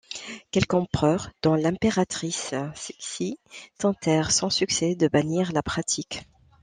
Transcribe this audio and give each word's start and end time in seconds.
Quelques 0.49 0.73
empereurs, 0.73 1.29
dont 1.43 1.53
l'impératrice 1.53 2.55
Cixi, 2.73 3.37
tentèrent 3.77 4.31
sans 4.31 4.49
succès 4.49 4.95
de 4.95 5.07
bannir 5.07 5.51
la 5.51 5.61
pratique. 5.61 6.23